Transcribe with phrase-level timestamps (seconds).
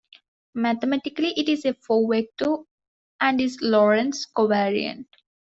[0.55, 2.55] Mathematically it is a four-vector,
[3.19, 5.05] and is Lorentz covariant.